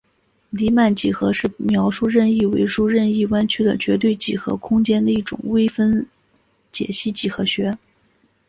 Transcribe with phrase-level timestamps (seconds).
[0.49, 6.07] 黎曼几何是描述任意维数任意弯曲的绝对几何空间的一种微分
[6.71, 7.77] 解析几何学。